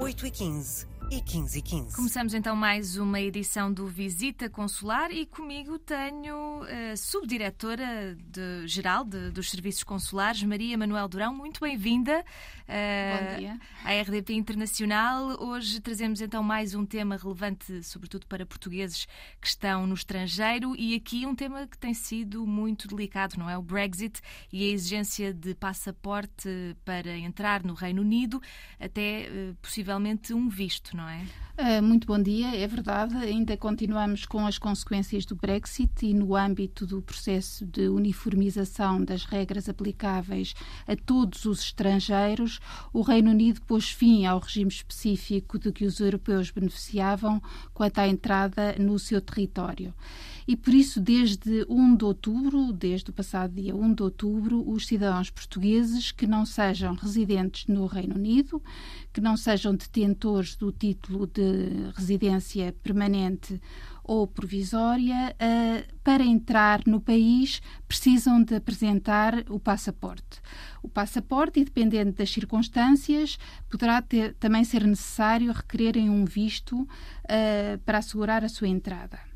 [0.00, 1.96] 8h15 e 15 e 15.
[1.96, 9.04] Começamos então mais uma edição do Visita Consular e comigo tenho a subdiretora de, geral
[9.04, 11.34] de, dos Serviços Consulares, Maria Manuel Durão.
[11.34, 15.42] Muito bem-vinda uh, à RDP Internacional.
[15.42, 19.06] Hoje trazemos então mais um tema relevante, sobretudo para portugueses
[19.40, 23.58] que estão no estrangeiro e aqui um tema que tem sido muito delicado, não é?
[23.58, 24.20] O Brexit
[24.52, 26.48] e a exigência de passaporte
[26.84, 28.40] para entrar no Reino Unido,
[28.78, 29.56] até uh,
[29.90, 31.24] possivelmente um visto, não é?
[31.58, 33.16] Uh, muito bom dia, é verdade.
[33.16, 39.24] Ainda continuamos com as consequências do Brexit e no âmbito do processo de uniformização das
[39.24, 40.54] regras aplicáveis
[40.86, 42.60] a todos os estrangeiros,
[42.92, 47.42] o Reino Unido pôs fim ao regime específico de que os europeus beneficiavam
[47.74, 49.92] quanto à entrada no seu território.
[50.50, 54.84] E por isso, desde 1 de outubro, desde o passado dia 1 de outubro, os
[54.84, 58.60] cidadãos portugueses que não sejam residentes no Reino Unido,
[59.12, 63.62] que não sejam detentores do título de residência permanente
[64.02, 70.40] ou provisória, uh, para entrar no país precisam de apresentar o passaporte.
[70.82, 73.38] O passaporte, e dependendo das circunstâncias,
[73.70, 79.29] poderá ter, também ser necessário requererem um visto uh, para assegurar a sua entrada.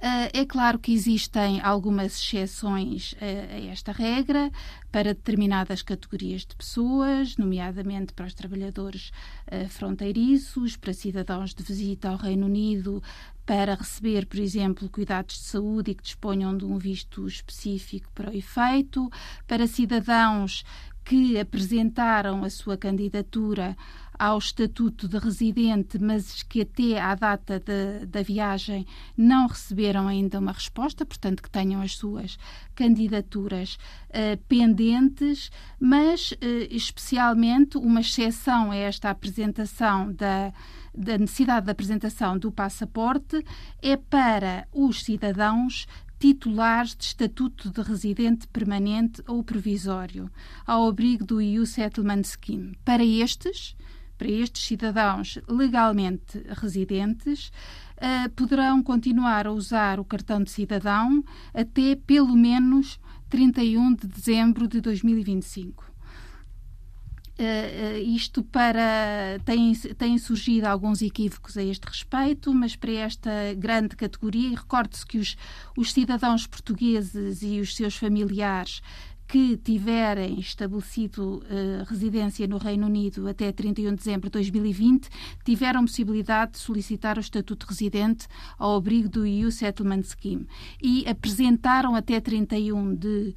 [0.00, 4.50] Uh, é claro que existem algumas exceções a esta regra
[4.90, 9.12] para determinadas categorias de pessoas, nomeadamente para os trabalhadores
[9.52, 13.02] uh, fronteiriços, para cidadãos de visita ao Reino Unido,
[13.44, 18.30] para receber, por exemplo, cuidados de saúde e que disponham de um visto específico para
[18.30, 19.10] o efeito,
[19.46, 20.64] para cidadãos
[21.04, 23.76] que apresentaram a sua candidatura
[24.20, 30.38] ao estatuto de residente, mas que até à data de, da viagem não receberam ainda
[30.38, 32.36] uma resposta, portanto, que tenham as suas
[32.74, 33.78] candidaturas
[34.10, 36.36] uh, pendentes, mas uh,
[36.70, 40.52] especialmente uma exceção a esta apresentação da,
[40.94, 43.42] da necessidade de apresentação do passaporte
[43.80, 45.86] é para os cidadãos
[46.18, 50.30] titulares de estatuto de residente permanente ou provisório,
[50.66, 52.76] ao abrigo do EU Settlement Scheme.
[52.84, 53.74] Para estes,
[54.20, 57.50] para estes cidadãos legalmente residentes,
[57.96, 64.68] uh, poderão continuar a usar o cartão de cidadão até pelo menos 31 de dezembro
[64.68, 65.90] de 2025.
[67.38, 69.40] Uh, isto para.
[69.46, 75.06] Têm, têm surgido alguns equívocos a este respeito, mas para esta grande categoria, e recorde-se
[75.06, 75.38] que os,
[75.74, 78.82] os cidadãos portugueses e os seus familiares
[79.30, 85.08] que tiverem estabelecido uh, residência no Reino Unido até 31 de dezembro de 2020
[85.44, 88.26] tiveram possibilidade de solicitar o estatuto de residente
[88.58, 90.48] ao abrigo do EU Settlement Scheme.
[90.82, 93.36] E apresentaram até 31 de,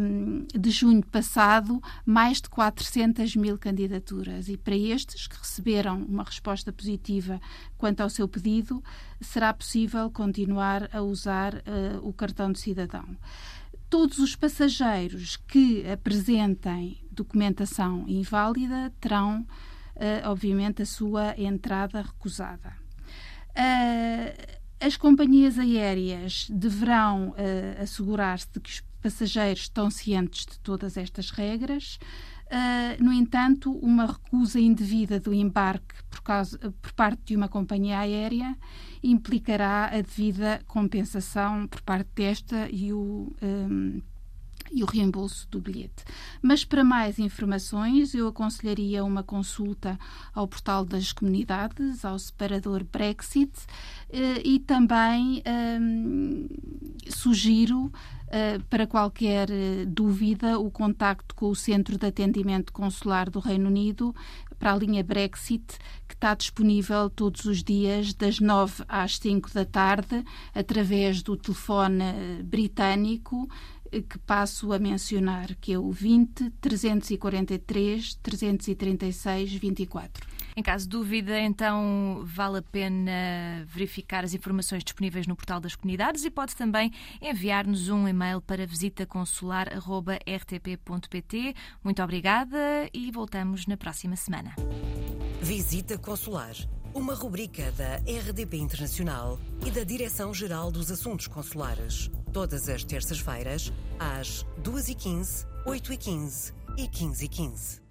[0.00, 4.48] um, de junho passado mais de 400 mil candidaturas.
[4.48, 7.40] E para estes que receberam uma resposta positiva
[7.78, 8.82] quanto ao seu pedido
[9.20, 13.16] será possível continuar a usar uh, o cartão de cidadão
[13.88, 19.46] todos os passageiros que apresentem documentação inválida terão,
[19.96, 22.76] uh, obviamente, a sua entrada recusada.
[23.50, 30.96] Uh, as companhias aéreas deverão uh, assegurar-se de que os passageiros estão cientes de todas
[30.96, 31.98] estas regras.
[32.46, 37.98] Uh, no entanto, uma recusa indevida do embarque por, causa, por parte de uma companhia
[37.98, 38.56] aérea
[39.02, 43.34] implicará a devida compensação por parte desta e o.
[43.42, 44.00] Um,
[44.74, 46.04] e o reembolso do bilhete.
[46.42, 49.98] Mas para mais informações, eu aconselharia uma consulta
[50.34, 53.52] ao portal das comunidades, ao separador Brexit
[54.10, 55.42] eh, e também
[55.80, 56.48] um,
[57.08, 63.38] sugiro uh, para qualquer uh, dúvida o contacto com o Centro de Atendimento Consular do
[63.38, 64.14] Reino Unido
[64.64, 69.66] para a linha Brexit, que está disponível todos os dias, das 9 às 5 da
[69.66, 70.24] tarde,
[70.54, 73.46] através do telefone britânico
[73.90, 80.33] que passo a mencionar, que é o 20 343 336 24.
[80.56, 85.74] Em caso de dúvida, então vale a pena verificar as informações disponíveis no portal das
[85.74, 91.54] comunidades e pode também enviar-nos um e-mail para visitaconsular.rtp.pt.
[91.82, 94.54] Muito obrigada e voltamos na próxima semana.
[95.42, 96.54] Visita Consular,
[96.94, 102.10] uma rubrica da RDP Internacional e da Direção-Geral dos Assuntos Consulares.
[102.32, 107.83] Todas as terças-feiras, às 2h15, 8h15 e 15h15.